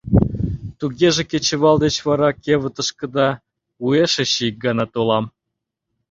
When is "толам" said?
4.93-5.25